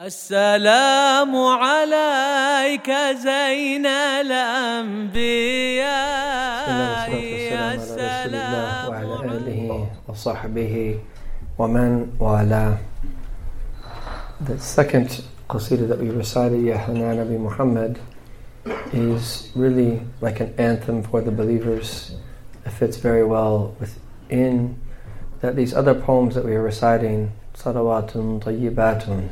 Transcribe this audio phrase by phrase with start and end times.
[0.00, 3.86] السلام عليك زين
[4.20, 5.16] الأنبياء
[7.16, 10.98] السلام على رسول الله وعلى آله وصحبه
[11.58, 12.76] ومن والاه
[14.44, 17.98] The second qasida that we recited, Ya Hanan Nabi Muhammad,
[18.92, 22.12] is really like an anthem for the believers.
[22.66, 24.76] It fits very well within
[25.40, 29.30] that these other poems that we are reciting, Salawatun Tayyibatun,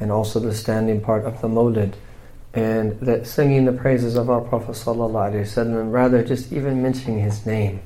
[0.00, 1.94] and also the standing part of the Mawlid,
[2.52, 7.80] and that singing the praises of our Prophet ﷺ, rather just even mentioning his name.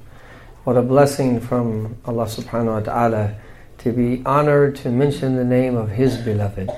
[0.64, 3.34] What a blessing from Allah subhanahu wa ta'ala
[3.78, 6.68] to be honored to mention the name of his beloved.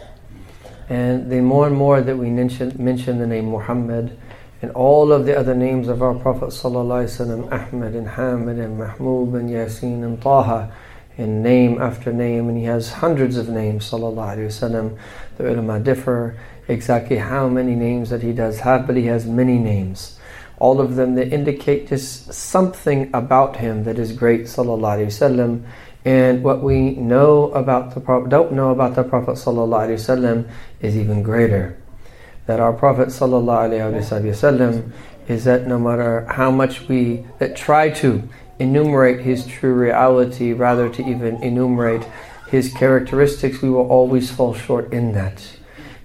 [0.88, 4.18] And the more and more that we mention, mention the name Muhammad
[4.62, 9.34] and all of the other names of our Prophet ﷺ, Ahmed and Hamid and Mahmud
[9.34, 10.72] and Yasin and Taha,
[11.20, 14.98] in name after name, and he has hundreds of names, sallallahu alaihi wasallam.
[15.36, 19.58] The ulama differ exactly how many names that he does have, but he has many
[19.58, 20.18] names.
[20.58, 25.64] All of them that indicate just something about him that is great, sallallahu alaihi wasallam.
[26.04, 30.48] And what we know about the Prophet, don't know about the Prophet sallallahu wasallam,
[30.80, 31.76] is even greater.
[32.46, 34.92] That our Prophet sallallahu wasallam
[35.28, 38.22] is that no matter how much we that try to
[38.60, 42.06] enumerate his true reality, rather to even enumerate
[42.48, 45.42] his characteristics, we will always fall short in that.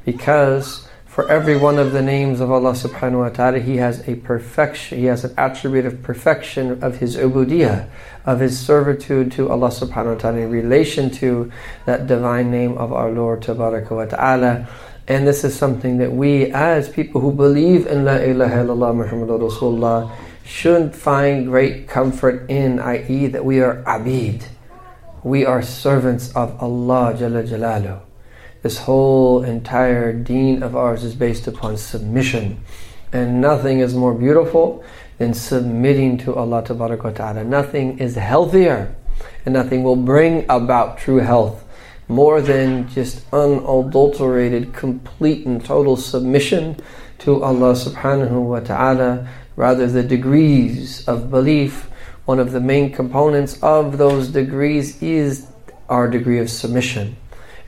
[0.06, 4.16] Because for every one of the names of Allah subhanahu wa ta'ala, he has a
[4.16, 7.88] perfection, he has an attribute of perfection of his ubudiyah,
[8.26, 11.52] of his servitude to Allah subhanahu wa ta'ala in relation to
[11.86, 14.68] that divine name of our Lord tabaraka wa ta'ala.
[15.08, 19.50] And this is something that we as people who believe in La ilaha illallah Muhammadur
[19.50, 20.12] Rasulullah
[20.46, 24.48] should find great comfort in, i.e., that we are abid.
[25.24, 28.00] We are servants of Allah Jalla Jalalu.
[28.62, 32.64] This whole entire deen of ours is based upon submission.
[33.12, 34.84] And nothing is more beautiful
[35.18, 37.44] than submitting to Allah Ta'ala.
[37.44, 38.96] Nothing is healthier
[39.46, 41.64] and nothing will bring about true health
[42.08, 46.78] more than just unadulterated, complete and total submission
[47.20, 51.90] to Allah subhanahu wa ta'ala Rather, the degrees of belief,
[52.26, 55.48] one of the main components of those degrees is
[55.88, 57.16] our degree of submission.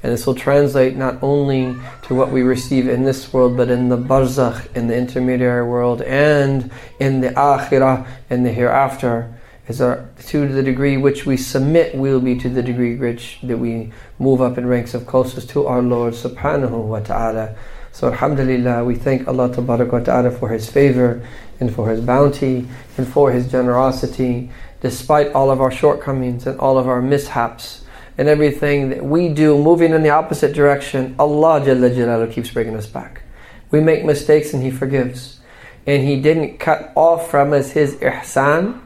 [0.03, 3.89] And this will translate not only to what we receive in this world, but in
[3.89, 9.33] the barzakh, in the intermediary world, and in the akhirah, in the hereafter.
[9.67, 13.57] Is our, to the degree which we submit will be to the degree which that
[13.57, 17.53] we move up in ranks of closest to our Lord subhanahu wa ta'ala.
[17.97, 21.27] So alhamdulillah, we thank Allah ta'ala for His favor
[21.59, 26.77] and for His bounty and for His generosity, despite all of our shortcomings and all
[26.77, 27.85] of our mishaps
[28.15, 32.85] and everything that we do moving in the opposite direction, Allah Jalla keeps bringing us
[32.85, 33.23] back.
[33.71, 35.39] We make mistakes and He forgives.
[35.87, 38.79] And He didn't cut off from us His ihsan,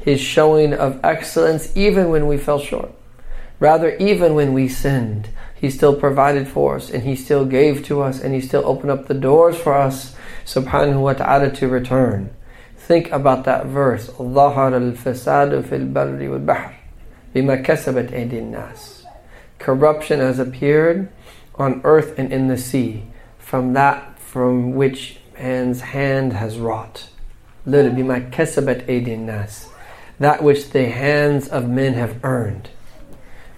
[0.00, 2.92] His showing of excellence, even when we fell short.
[3.58, 8.01] Rather, even when we sinned, He still provided for us and He still gave to
[8.01, 10.15] us and He still opened up the doors for us
[10.45, 12.31] subhanahu wa ta'ala to return.
[12.75, 14.09] Think about that verse.
[14.09, 16.73] ظهر الفساد في البر والبحر
[17.35, 19.05] بما كسبت أيدي الناس.
[19.59, 21.09] Corruption has appeared
[21.55, 23.05] on earth and in the sea
[23.37, 27.07] from that from which man's hand has wrought.
[27.67, 29.67] بما كسبت أيدي الناس.
[30.19, 32.69] That which the hands of men have earned.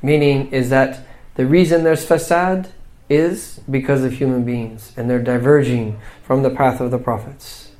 [0.01, 0.99] Meaning is that
[1.37, 2.69] the reason there's fasad
[3.09, 7.71] is because of human beings and they're diverging from the path of the prophets.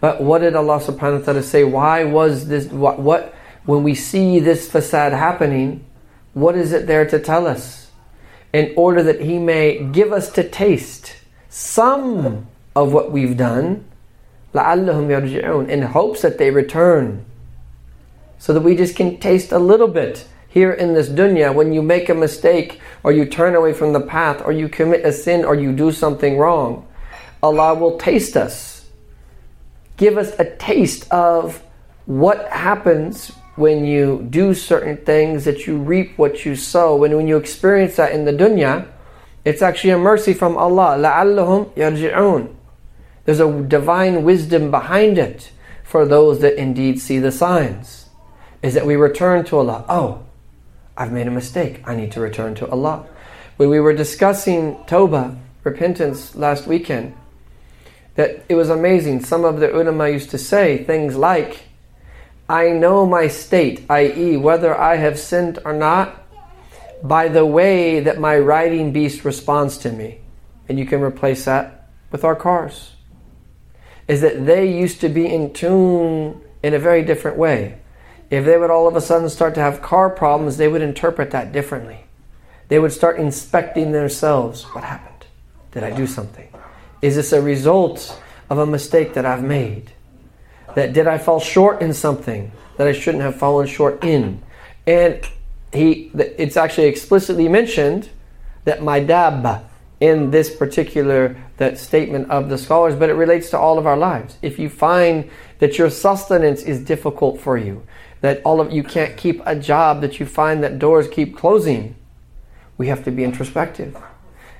[0.00, 1.64] But what did Allah subhanahu wa ta'ala say?
[1.64, 5.84] Why was this, what, what, when we see this fasad happening,
[6.34, 7.90] what is it there to tell us?
[8.52, 11.16] In order that He may give us to taste
[11.48, 13.84] some of what we've done,
[14.54, 17.24] لَعَلَّهُمْ يَرْجِعُونَ in hopes that they return.
[18.38, 21.82] So that we just can taste a little bit here in this dunya when you
[21.82, 25.44] make a mistake or you turn away from the path or you commit a sin
[25.44, 26.86] or you do something wrong.
[27.42, 28.88] Allah will taste us.
[29.96, 31.62] Give us a taste of
[32.06, 37.04] what happens when you do certain things that you reap what you sow.
[37.04, 38.88] And when you experience that in the dunya,
[39.44, 40.96] it's actually a mercy from Allah.
[40.98, 42.54] لَعَلَّهُمْ يَرْجِعُونَ
[43.24, 45.50] There's a divine wisdom behind it
[45.82, 48.08] for those that indeed see the signs.
[48.62, 49.84] Is that we return to Allah.
[49.88, 50.22] Oh,
[50.97, 51.81] I've made a mistake.
[51.85, 53.05] I need to return to Allah.
[53.57, 57.15] When we were discussing Tawbah, repentance, last weekend,
[58.15, 59.23] that it was amazing.
[59.23, 61.63] Some of the ulama used to say things like,
[62.49, 66.17] I know my state, i.e., whether I have sinned or not,
[67.01, 70.19] by the way that my riding beast responds to me.
[70.67, 72.91] And you can replace that with our cars.
[74.07, 77.79] Is that they used to be in tune in a very different way.
[78.31, 81.31] If they would all of a sudden start to have car problems, they would interpret
[81.31, 82.05] that differently.
[82.69, 84.63] They would start inspecting themselves.
[84.63, 85.25] What happened?
[85.73, 86.47] Did I do something?
[87.01, 88.19] Is this a result
[88.49, 89.91] of a mistake that I've made?
[90.75, 94.41] That did I fall short in something that I shouldn't have fallen short in?
[94.87, 95.27] And
[95.73, 98.09] he, it's actually explicitly mentioned
[98.63, 99.65] that my dab
[99.99, 103.97] in this particular that statement of the scholars, but it relates to all of our
[103.97, 104.37] lives.
[104.41, 105.29] If you find
[105.59, 107.83] that your sustenance is difficult for you,
[108.21, 111.95] that all of you can't keep a job, that you find that doors keep closing,
[112.77, 113.97] we have to be introspective.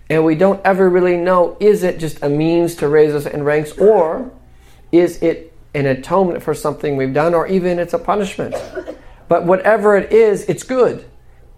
[0.09, 3.43] And we don't ever really know is it just a means to raise us in
[3.43, 4.31] ranks or
[4.91, 8.55] is it an atonement for something we've done or even it's a punishment.
[9.27, 11.05] But whatever it is, it's good.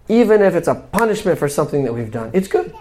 [0.08, 2.74] Even if it's a punishment for something that we've done, it's good.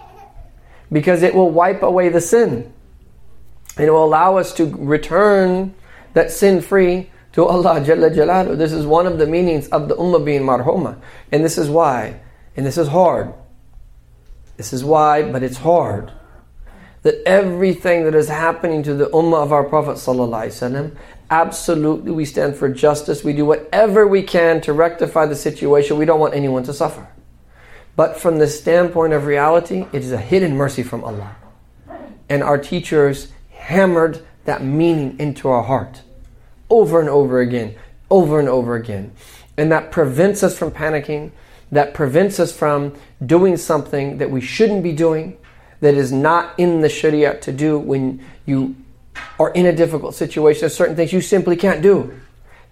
[0.91, 2.71] Because it will wipe away the sin.
[3.75, 5.73] And it will allow us to return
[6.13, 8.57] that sin free to Allah Jalla.
[8.57, 10.99] This is one of the meanings of the Ummah being marhuma.
[11.31, 12.19] And this is why,
[12.55, 13.33] and this is hard.
[14.57, 16.11] This is why, but it's hard.
[17.01, 20.95] That everything that is happening to the Ummah of our Prophet ﷺ
[21.29, 23.23] absolutely we stand for justice.
[23.23, 25.97] We do whatever we can to rectify the situation.
[25.97, 27.07] We don't want anyone to suffer.
[27.95, 31.35] But from the standpoint of reality, it is a hidden mercy from Allah.
[32.29, 36.03] And our teachers hammered that meaning into our heart
[36.73, 37.75] over and over again,
[38.09, 39.11] over and over again.
[39.57, 41.31] And that prevents us from panicking,
[41.71, 45.37] that prevents us from doing something that we shouldn't be doing,
[45.81, 48.75] that is not in the Sharia to do when you
[49.37, 52.19] are in a difficult situation, there's certain things you simply can't do.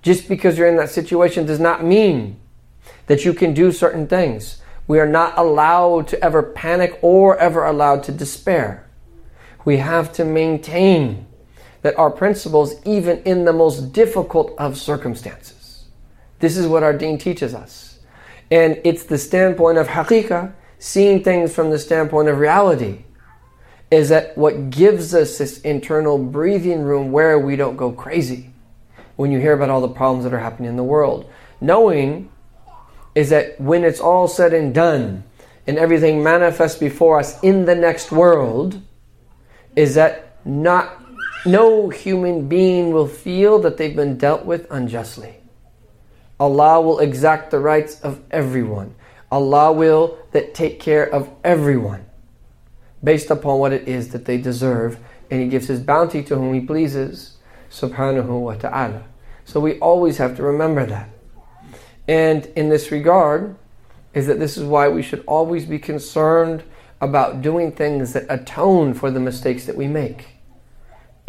[0.02, 2.40] Just because you're in that situation does not mean
[3.06, 4.64] that you can do certain things.
[4.88, 8.88] We are not allowed to ever panic or ever allowed to despair.
[9.64, 11.28] We have to maintain
[11.82, 15.86] that our principles, even in the most difficult of circumstances.
[16.40, 18.00] This is what our deen teaches us.
[18.50, 23.06] And it's the standpoint of haqiqah, seeing things from the standpoint of reality
[23.92, 28.50] is that what gives us this internal breathing room where we don't go crazy
[29.18, 31.30] when you hear about all the problems that are happening in the world.
[31.60, 32.32] Knowing
[33.14, 35.24] is that when it's all said and done
[35.68, 38.82] and everything manifests before us in the next world,
[39.76, 41.01] is that not
[41.46, 45.36] no human being will feel that they've been dealt with unjustly.
[46.40, 48.96] Allah will exact the rights of everyone.
[49.32, 52.06] Allah will that take care of everyone
[53.04, 55.00] based upon what it is that they deserve,
[55.30, 57.38] and He gives His bounty to whom He pleases,
[57.72, 59.04] subhanahu wa ta'ala.
[59.46, 61.10] So we always have to remember that.
[62.08, 63.56] And in this regard,
[64.14, 66.64] is that this is why we should always be concerned
[67.00, 70.28] about doing things that atone for the mistakes that we make.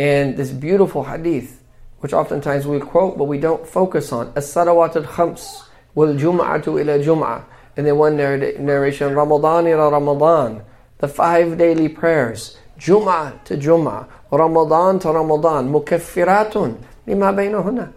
[0.02, 1.62] And this beautiful hadith,
[2.00, 5.62] which oftentimes we quote but we don't focus on, as-salawat al-khams
[5.94, 7.44] wal-jum'atu ila jum'ah.
[7.76, 10.64] And then one narration, Ramadan ila Ramadan
[10.98, 17.92] the five daily prayers, Jum'ah to Jum'ah, Ramadan to Ramadan, mukaffiratun lima bainahunna,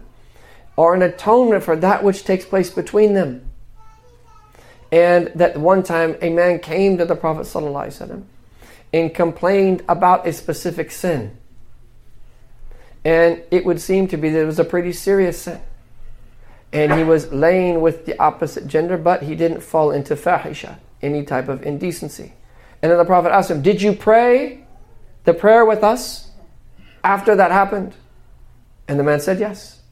[0.76, 3.50] or an atonement for that which takes place between them.
[4.92, 7.52] And that one time a man came to the Prophet
[8.92, 11.36] and complained about a specific sin.
[13.06, 15.60] And it would seem to be that it was a pretty serious sin.
[16.72, 21.24] And he was laying with the opposite gender, but he didn't fall into fahisha, any
[21.24, 22.32] type of indecency.
[22.82, 24.64] And then the Prophet asked him, Did you pray
[25.22, 26.32] the prayer with us
[27.04, 27.94] after that happened?
[28.88, 29.82] And the man said, Yes.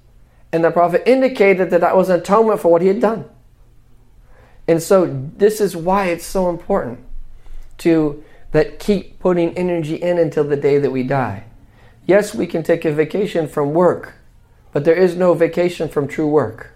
[0.50, 3.26] And the Prophet indicated that that was an atonement for what he had done.
[4.66, 5.06] And so
[5.36, 6.98] this is why it's so important
[7.78, 11.44] to that keep putting energy in until the day that we die.
[12.06, 14.14] Yes, we can take a vacation from work,
[14.72, 16.72] but there is no vacation from true work.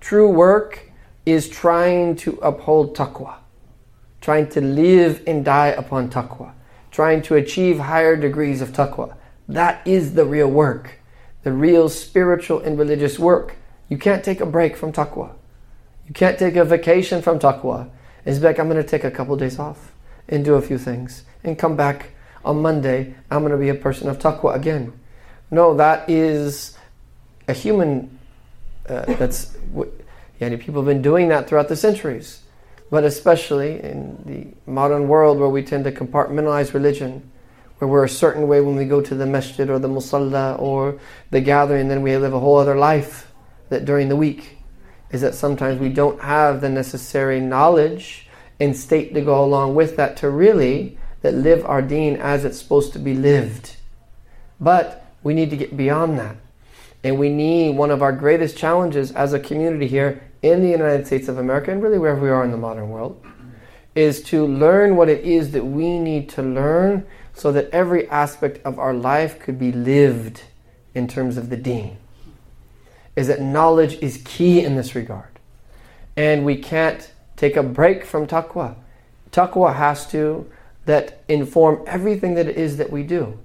[0.00, 0.90] True work
[1.26, 3.36] is trying to uphold taqwa
[4.20, 6.52] trying to live and die upon taqwa,
[6.90, 9.16] trying to achieve higher degrees of taqwa.
[9.48, 11.00] That is the real work,
[11.42, 13.56] the real spiritual and religious work.
[13.88, 15.32] You can't take a break from taqwa.
[16.06, 17.90] You can't take a vacation from taqwa.
[18.24, 19.92] It's like, I'm going to take a couple days off
[20.28, 22.10] and do a few things and come back
[22.48, 23.14] on Monday.
[23.30, 24.92] I'm going to be a person of taqwa again.
[25.50, 26.76] No, that is
[27.46, 28.18] a human.
[28.88, 29.56] Uh, that's
[30.40, 32.42] yeah, people have been doing that throughout the centuries
[32.90, 37.30] but especially in the modern world where we tend to compartmentalize religion,
[37.78, 40.98] where we're a certain way when we go to the masjid or the musalla or
[41.30, 43.30] the gathering, then we live a whole other life
[43.68, 44.58] that during the week
[45.10, 48.26] is that sometimes we don't have the necessary knowledge
[48.60, 52.58] and state to go along with that to really that live our deen as it's
[52.58, 53.76] supposed to be lived.
[54.60, 56.36] But we need to get beyond that.
[57.04, 61.06] And we need one of our greatest challenges as a community here in the United
[61.06, 63.20] States of America and really wherever we are in the modern world
[63.94, 68.64] is to learn what it is that we need to learn so that every aspect
[68.64, 70.42] of our life could be lived
[70.94, 71.96] in terms of the deen.
[73.16, 75.28] Is that knowledge is key in this regard.
[76.16, 78.76] And we can't take a break from taqwa.
[79.32, 80.48] Taqwa has to
[80.88, 83.38] that inform everything that it is that we do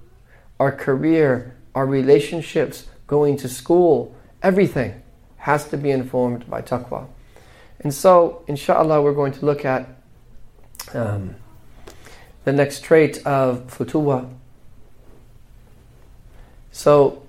[0.62, 5.02] our career, our relationships, going to school, everything
[5.36, 7.06] has to be informed by taqwa.
[7.82, 9.90] And so, inshallah, we're going to look at
[10.94, 11.36] um,
[12.46, 14.30] the next trait of futuwa.
[16.72, 17.24] So,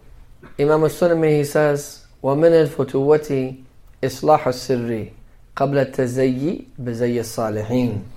[0.61, 3.65] Imam al-Sulami, he says, وَمِنَ الْفُتُوَّةِ
[4.01, 5.11] إِصْلَاحُ السِّرِّ
[5.57, 8.14] قَبْلَ التَّزَيِّ بِزَيِّ الصَّالِحِينَ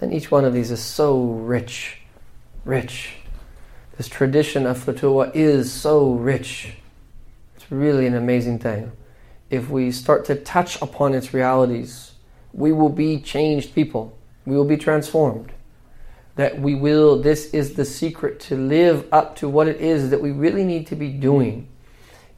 [0.00, 1.98] and each one of these is so rich,
[2.64, 3.14] rich.
[3.96, 6.74] This tradition of futuwa is so rich.
[7.56, 8.92] It's really an amazing thing.
[9.50, 12.12] If we start to touch upon its realities,
[12.52, 14.16] we will be changed people.
[14.46, 15.52] We will be transformed.
[16.36, 20.20] That we will, this is the secret to live up to what it is that
[20.20, 21.66] we really need to be doing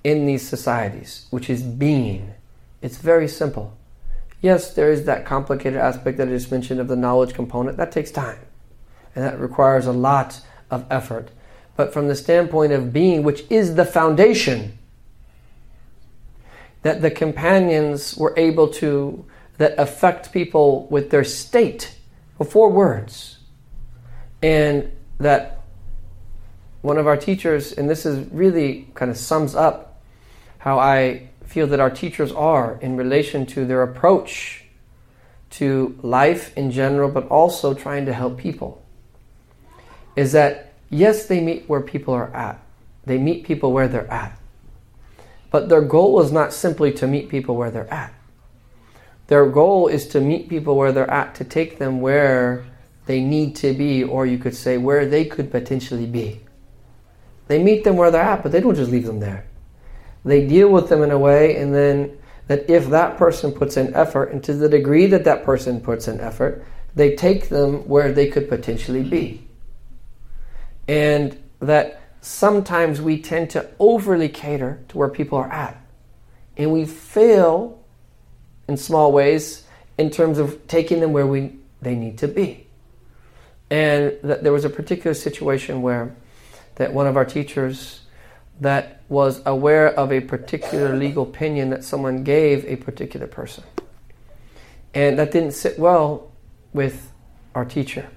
[0.02, 2.32] in these societies, which is being.
[2.80, 3.76] It's very simple.
[4.40, 7.76] Yes, there is that complicated aspect that I just mentioned of the knowledge component.
[7.76, 8.38] That takes time.
[9.14, 11.30] And that requires a lot of effort.
[11.76, 14.78] But from the standpoint of being, which is the foundation,
[16.82, 19.24] that the companions were able to
[19.58, 21.94] that affect people with their state
[22.38, 23.38] before words.
[24.42, 25.60] And that
[26.80, 30.00] one of our teachers, and this is really kind of sums up
[30.58, 34.62] how I feel that our teachers are in relation to their approach
[35.50, 38.80] to life in general, but also trying to help people,
[40.14, 42.60] is that yes, they meet where people are at.
[43.04, 44.38] They meet people where they're at.
[45.50, 48.14] But their goal is not simply to meet people where they're at.
[49.26, 52.64] Their goal is to meet people where they're at, to take them where
[53.06, 56.42] they need to be, or you could say where they could potentially be.
[57.48, 59.49] They meet them where they're at, but they don't just leave them there.
[60.24, 63.94] They deal with them in a way, and then that if that person puts in
[63.94, 68.12] effort, and to the degree that that person puts in effort, they take them where
[68.12, 69.46] they could potentially be.
[70.88, 75.80] And that sometimes we tend to overly cater to where people are at.
[76.56, 77.82] And we fail
[78.68, 79.64] in small ways
[79.96, 82.66] in terms of taking them where we, they need to be.
[83.70, 86.14] And that there was a particular situation where
[86.74, 87.99] that one of our teachers
[88.60, 93.64] that was aware of a particular legal opinion that someone gave a particular person.
[94.94, 96.30] And that didn't sit well
[96.72, 97.12] with
[97.54, 98.08] our teacher.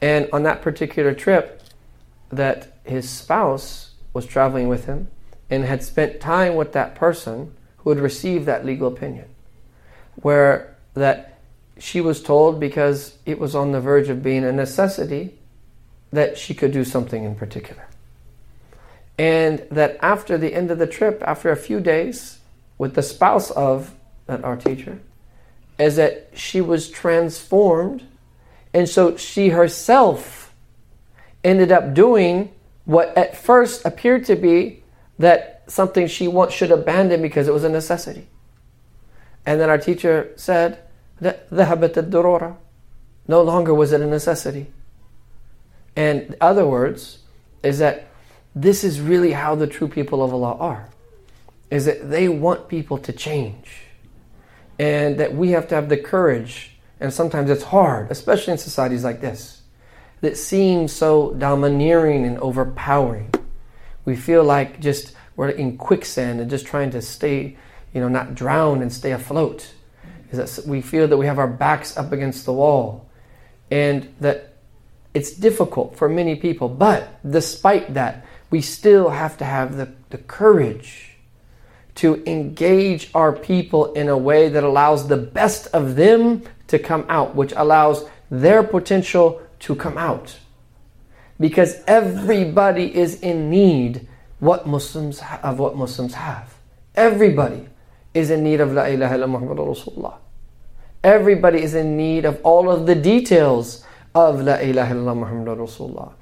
[0.00, 1.62] And on that particular trip,
[2.30, 5.08] that his spouse was traveling with him
[5.50, 9.26] and had spent time with that person who had received that legal opinion,
[10.16, 11.40] where that
[11.78, 15.38] she was told because it was on the verge of being a necessity
[16.12, 17.86] that she could do something in particular.
[19.17, 22.39] And that after the end of the trip, after a few days,
[22.77, 23.95] with the spouse of
[24.27, 24.99] that our teacher,
[25.79, 28.03] is that she was transformed,
[28.73, 30.53] and so she herself
[31.43, 32.51] ended up doing
[32.85, 34.83] what at first appeared to be
[35.19, 38.27] that something she once should abandon because it was a necessity.
[39.45, 40.79] And then our teacher said,
[41.21, 42.57] ذهبت الدرورة.
[43.27, 44.71] No longer was it a necessity.
[45.95, 47.19] And in other words,
[47.63, 48.07] is that
[48.54, 50.88] this is really how the true people of Allah are.
[51.70, 53.82] Is that they want people to change.
[54.78, 59.04] And that we have to have the courage, and sometimes it's hard, especially in societies
[59.04, 59.62] like this,
[60.20, 63.32] that seem so domineering and overpowering.
[64.04, 67.56] We feel like just we're in quicksand and just trying to stay,
[67.94, 69.72] you know, not drown and stay afloat.
[70.30, 73.08] Is that we feel that we have our backs up against the wall,
[73.70, 74.54] and that
[75.14, 76.68] it's difficult for many people.
[76.68, 81.16] But despite that, we still have to have the, the courage
[81.96, 87.04] to engage our people in a way that allows the best of them to come
[87.08, 90.38] out, which allows their potential to come out.
[91.40, 94.06] Because everybody is in need
[94.38, 96.54] what Muslims of what Muslims have.
[96.94, 97.68] Everybody
[98.12, 100.16] is in need of La ilaha illa Muhammad Rasulullah.
[101.02, 106.12] Everybody is in need of all of the details of La ilaha illa Muhammad Rasulullah.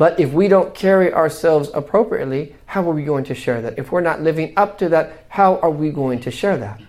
[0.00, 3.78] But if we don't carry ourselves appropriately, how are we going to share that?
[3.78, 6.80] If we're not living up to that, how are we going to share that?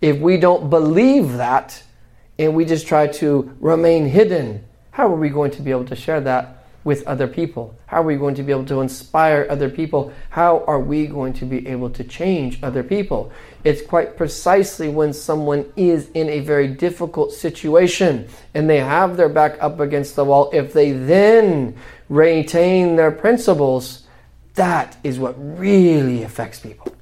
[0.00, 1.82] If we don't believe that
[2.38, 5.96] and we just try to remain hidden, how are we going to be able to
[5.96, 7.74] share that with other people?
[7.86, 10.12] How are we going to be able to inspire other people?
[10.30, 13.32] How are we going to be able to change other people?
[13.64, 19.28] It's quite precisely when someone is in a very difficult situation and they have their
[19.28, 21.76] back up against the wall, if they then
[22.08, 24.06] retain their principles,
[24.54, 26.94] that is what really affects people.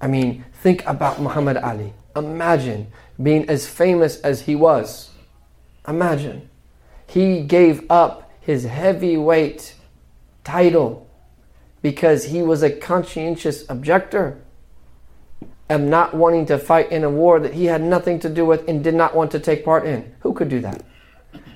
[0.00, 1.92] I mean, think about Muhammad Ali.
[2.16, 2.88] Imagine
[3.22, 5.10] being as famous as he was.
[5.86, 6.48] Imagine.
[7.06, 9.74] He gave up his heavyweight
[10.44, 11.06] title
[11.82, 14.40] because he was a conscientious objector
[15.68, 18.68] of not wanting to fight in a war that he had nothing to do with
[18.68, 20.12] and did not want to take part in.
[20.20, 20.82] Who could do that?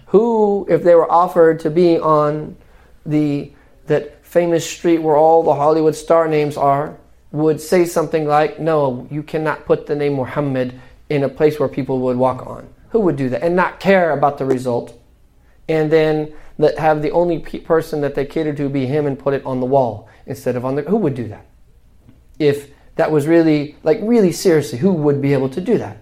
[0.07, 2.57] Who, if they were offered to be on
[3.05, 3.53] the
[3.87, 6.97] that famous street where all the Hollywood star names are,
[7.33, 11.69] would say something like, No, you cannot put the name Muhammad in a place where
[11.69, 12.67] people would walk on.
[12.91, 14.99] Who would do that and not care about the result?
[15.69, 19.19] And then let have the only pe- person that they cater to be him and
[19.19, 20.83] put it on the wall instead of on the.
[20.83, 21.47] Who would do that?
[22.39, 25.99] If that was really, like, really seriously, who would be able to do that?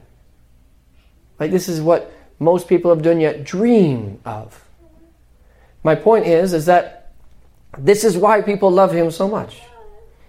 [1.38, 4.62] Like, this is what most people of dunya dream of.
[5.82, 7.12] My point is, is that
[7.78, 9.62] this is why people love him so much.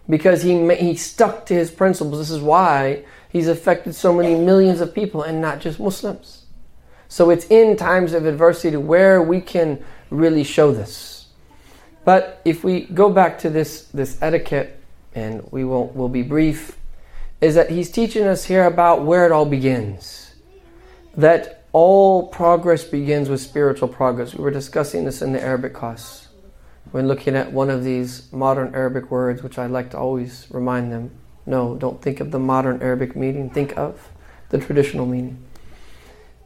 [0.09, 2.19] Because he, he stuck to his principles.
[2.19, 6.45] This is why he's affected so many millions of people and not just Muslims.
[7.07, 11.27] So it's in times of adversity where we can really show this.
[12.05, 14.79] But if we go back to this, this etiquette,
[15.15, 16.77] and we will will be brief,
[17.41, 20.35] is that he's teaching us here about where it all begins.
[21.15, 24.35] That all progress begins with spiritual progress.
[24.35, 26.27] We were discussing this in the Arabic class.
[26.91, 30.91] When looking at one of these modern Arabic words, which I like to always remind
[30.91, 31.11] them
[31.45, 34.09] no, don't think of the modern Arabic meaning, think of
[34.49, 35.43] the traditional meaning.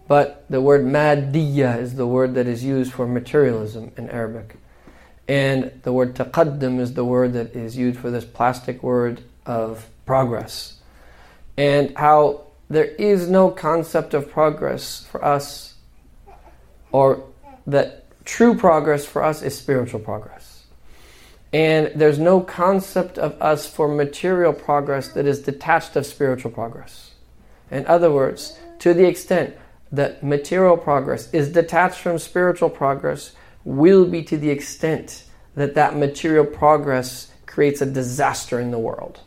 [0.08, 4.56] But the word madiyya is the word that is used for materialism in Arabic.
[5.28, 9.90] And the word taqaddum is the word that is used for this plastic word of
[10.06, 10.80] progress.
[11.58, 15.76] And how there is no concept of progress for us,
[16.92, 17.24] or
[17.66, 20.66] that true progress for us is spiritual progress.
[21.52, 27.12] And there's no concept of us for material progress that is detached of spiritual progress.
[27.72, 29.56] In other words, to the extent
[29.92, 35.24] that material progress is detached from spiritual progress, will be to the extent
[35.56, 39.20] that that material progress creates a disaster in the world.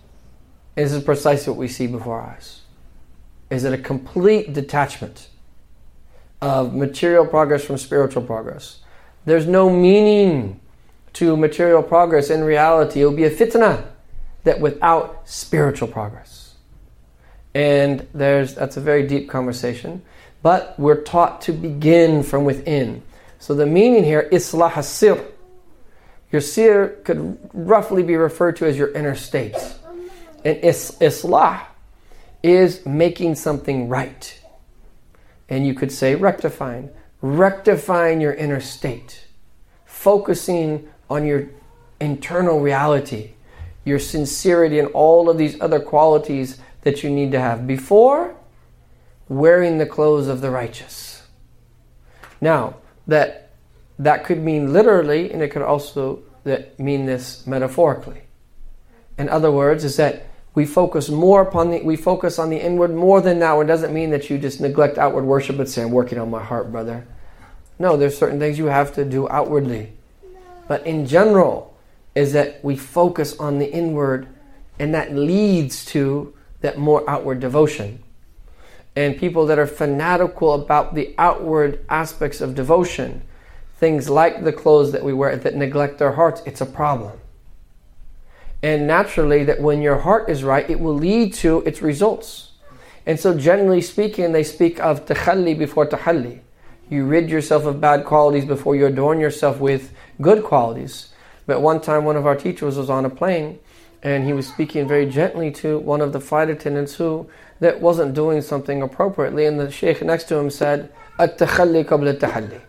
[0.76, 2.60] And this is precisely what we see before our eyes.
[3.50, 5.28] Is it a complete detachment
[6.40, 8.80] of material progress from spiritual progress?
[9.24, 10.60] There's no meaning
[11.14, 13.02] to material progress in reality.
[13.02, 13.84] It will be a fitna
[14.44, 16.54] that without spiritual progress.
[17.54, 20.02] And there's that's a very deep conversation.
[20.42, 23.02] But we're taught to begin from within.
[23.38, 25.24] So the meaning here, islah as-sir.
[26.32, 29.56] Your sir could roughly be referred to as your inner state.
[30.44, 31.62] And is, islah
[32.42, 34.40] is making something right.
[35.48, 36.90] And you could say rectifying.
[37.20, 39.26] Rectifying your inner state.
[39.84, 41.50] Focusing on your
[42.00, 43.32] internal reality,
[43.84, 48.34] your sincerity, and all of these other qualities that you need to have before
[49.30, 51.22] wearing the clothes of the righteous.
[52.40, 52.74] Now,
[53.06, 53.52] that
[53.98, 58.22] that could mean literally, and it could also that mean this metaphorically.
[59.16, 62.92] In other words, is that we focus more upon the we focus on the inward
[62.92, 63.60] more than now.
[63.60, 66.42] It doesn't mean that you just neglect outward worship and say, I'm working on my
[66.42, 67.06] heart, brother.
[67.78, 69.92] No, there's certain things you have to do outwardly.
[70.66, 71.78] But in general,
[72.16, 74.26] is that we focus on the inward
[74.78, 78.02] and that leads to that more outward devotion
[78.96, 83.22] and people that are fanatical about the outward aspects of devotion,
[83.78, 87.18] things like the clothes that we wear that neglect their hearts, it's a problem.
[88.62, 92.52] And naturally, that when your heart is right, it will lead to its results.
[93.06, 96.40] And so, generally speaking, they speak of takhalli before tahalli.
[96.90, 101.10] You rid yourself of bad qualities before you adorn yourself with good qualities.
[101.46, 103.60] But one time, one of our teachers was on a plane
[104.02, 107.28] and he was speaking very gently to one of the flight attendants who
[107.60, 112.60] that wasn't doing something appropriately, and the sheikh next to him said, "At-takhalli qabla tahalli."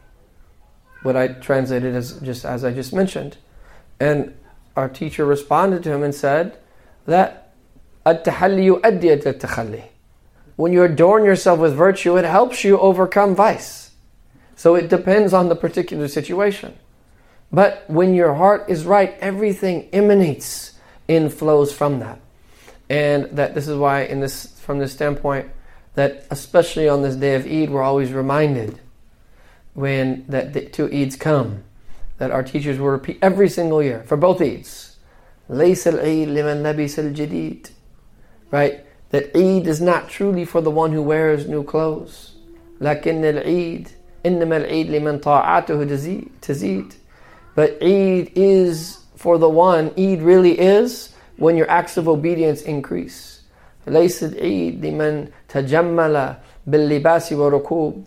[1.04, 3.38] What I translated as just as I just mentioned,
[4.00, 4.34] and
[4.76, 6.58] our teacher responded to him and said
[7.06, 7.54] that
[8.06, 9.84] at-tahalli yuaddi at-takhalli.
[10.58, 13.92] When you adorn yourself with virtue, it helps you overcome vice.
[14.56, 16.76] So it depends on the particular situation.
[17.52, 20.74] But when your heart is right, everything emanates
[21.09, 22.21] inflows from that.
[22.89, 25.51] And that this is why, in this, from this standpoint,
[25.95, 28.81] that especially on this day of Eid, we're always reminded
[29.75, 31.65] when that the two Eids come,
[32.19, 34.95] that our teachers will repeat every single year for both Eids.
[35.49, 37.71] ليس العيد لمن لبس الجديد.
[38.51, 38.81] Right?
[39.11, 42.33] That Eid is not truly for the one who wears new clothes.
[42.81, 43.89] لكن العيد
[44.25, 46.29] إنما العيد لمن طاعته تزيد.
[46.43, 46.95] تزيد.
[47.55, 53.43] But Eid is for the one, Eid really is when your acts of obedience increase.
[53.87, 58.05] ليس العيد لمن تجمل باللباس وركوب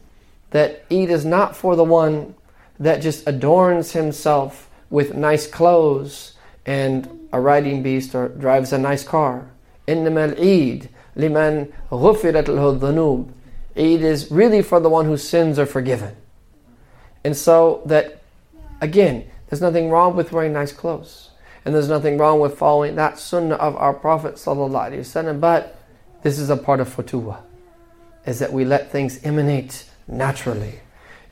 [0.52, 2.36] that Eid is not for the one
[2.80, 6.34] that just adorns himself with nice clothes
[6.66, 9.48] and a riding beast or drives a nice car.
[9.88, 13.30] إنما العيد لمن غفرت له الذنوب.
[13.78, 16.16] Eid is really for the one whose sins are forgiven.
[17.24, 18.22] And so that,
[18.82, 21.31] again, there's nothing wrong with wearing nice clothes.
[21.65, 24.35] And there's nothing wrong with following that sunnah of our Prophet
[25.41, 25.79] but
[26.25, 27.41] this is a part of futuwa,
[28.27, 30.81] is that we let things emanate naturally.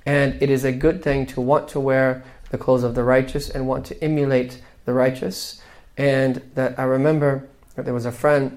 [0.07, 3.51] And it is a good thing to want to wear the clothes of the righteous
[3.51, 5.61] and want to emulate the righteous.
[5.99, 8.57] And that I remember that there was a friend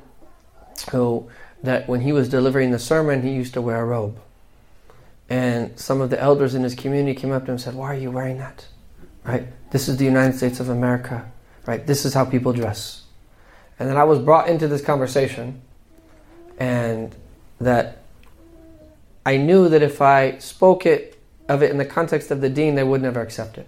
[0.92, 1.28] who,
[1.64, 4.20] that when he was delivering the sermon, he used to wear a robe.
[5.28, 7.88] And some of the elders in his community came up to him and said, Why
[7.88, 8.68] are you wearing that?
[9.26, 9.48] Right?
[9.72, 11.30] This is the United States of America.
[11.66, 11.86] Right?
[11.86, 13.04] This is how people dress.
[13.80, 15.62] And then I was brought into this conversation,
[16.58, 17.14] and
[17.60, 18.04] that
[19.26, 22.76] I knew that if I spoke it of it in the context of the deen,
[22.76, 23.68] they would never accept it.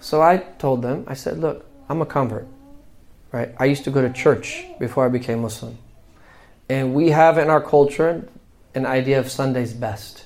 [0.00, 2.46] So I told them, I said, look, I'm a convert.
[3.32, 3.54] Right?
[3.58, 5.78] I used to go to church before I became Muslim.
[6.68, 8.28] And we have in our culture
[8.74, 10.24] an idea of Sunday's best.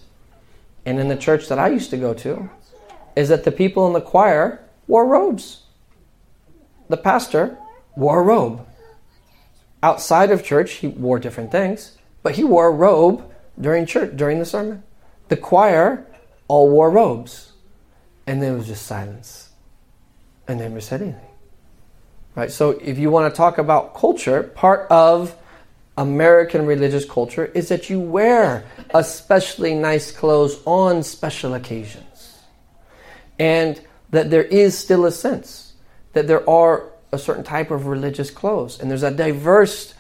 [0.85, 2.51] And in the church that I used to go to,
[3.19, 5.63] is that the people in the choir wore robes.
[6.89, 7.59] The pastor
[7.97, 8.65] wore a robe.
[9.83, 13.29] Outside of church, he wore different things, but he wore a robe
[13.61, 14.85] during church, during the sermon.
[15.31, 16.07] The choir
[16.47, 17.55] all wore robes.
[18.25, 19.51] And there was just silence.
[20.47, 21.35] And they never said anything.
[22.37, 22.53] Right?
[22.53, 25.35] So if you want to talk about culture, part of
[25.97, 32.08] American religious culture is that you wear especially nice clothes on special occasions.
[33.39, 35.75] And that there is still a sense
[36.13, 38.81] that there are a certain type of religious clothes.
[38.81, 39.95] And there's a diverse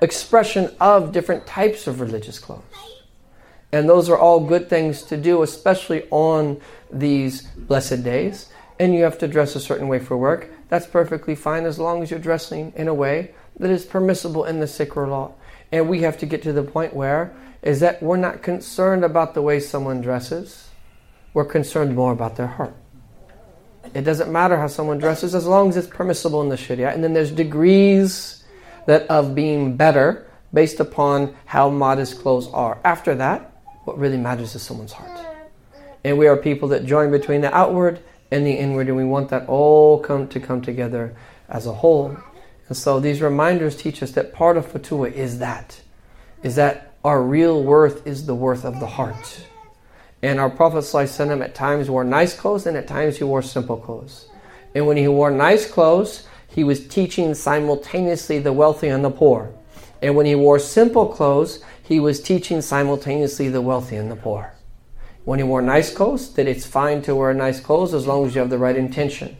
[0.00, 2.62] expression of different types of religious clothes.
[3.72, 8.48] And those are all good things to do, especially on these blessed days.
[8.78, 10.50] And you have to dress a certain way for work.
[10.68, 14.60] That's perfectly fine as long as you're dressing in a way that is permissible in
[14.60, 15.34] the Sacred Law.
[15.70, 19.34] And we have to get to the point where is that we're not concerned about
[19.34, 20.69] the way someone dresses.
[21.32, 22.74] We're concerned more about their heart.
[23.94, 26.90] It doesn't matter how someone dresses as long as it's permissible in the Sharia.
[26.90, 28.44] And then there's degrees
[28.86, 32.78] that of being better based upon how modest clothes are.
[32.84, 33.52] After that,
[33.84, 35.26] what really matters is someone's heart.
[36.04, 39.28] And we are people that join between the outward and the inward, and we want
[39.30, 41.14] that all come to come together
[41.48, 42.16] as a whole.
[42.68, 45.80] And so these reminders teach us that part of futuwa is that,
[46.42, 49.44] is that our real worth is the worth of the heart.
[50.22, 53.78] And our Prophet ﷺ at times wore nice clothes and at times he wore simple
[53.78, 54.28] clothes.
[54.74, 59.54] And when he wore nice clothes, he was teaching simultaneously the wealthy and the poor.
[60.02, 64.52] And when he wore simple clothes, he was teaching simultaneously the wealthy and the poor.
[65.24, 68.34] When he wore nice clothes, that it's fine to wear nice clothes as long as
[68.34, 69.36] you have the right intention.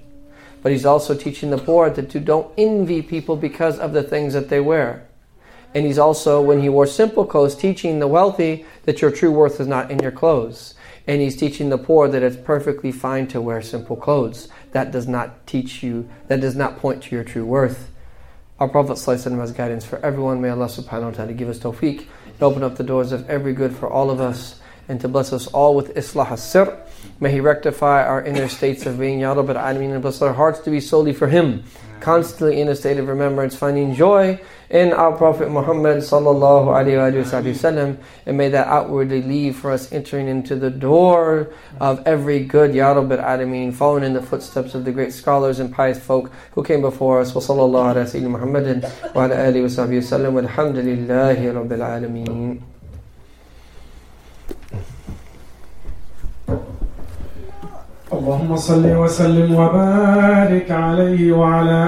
[0.63, 4.35] But he's also teaching the poor that you don't envy people because of the things
[4.35, 5.07] that they wear.
[5.75, 9.61] And he's also, when he wore simple clothes, teaching the wealthy that your true worth
[9.61, 10.75] is not in your clothes.
[11.07, 14.49] And he's teaching the poor that it's perfectly fine to wear simple clothes.
[14.73, 17.91] That does not teach you, that does not point to your true worth.
[18.59, 20.43] Our Prophet has guidance for everyone.
[20.43, 23.55] May Allah subhanahu wa ta'ala give us tawfiq and open up the doors of every
[23.55, 26.79] good for all of us and to bless us all with Islah as-sir.
[27.21, 29.57] May He rectify our inner states of being Ya Rabbil
[29.95, 31.65] and bless our hearts to be solely for Him.
[32.01, 37.99] Constantly in a state of remembrance, finding joy in our Prophet Muhammad sallallahu alaihi wasallam,
[38.25, 42.95] and may that outwardly leave for us entering into the door of every good Ya
[42.95, 46.81] Rabbil Alameen, following in the footsteps of the great scholars and pious folk who came
[46.81, 47.35] before us.
[47.35, 52.70] Wa sallallahu ala sayyidina Muhammadin wa ala alihi wa sahbihi wasallam, walhamdulillahi rabbil alameen.
[58.13, 61.81] اللهم صل وسلم وبارك عليه وعلى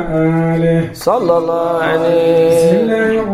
[0.54, 0.88] آله.
[0.92, 2.48] صلى الله عليه.
[2.50, 3.32] بسم الله الرحمن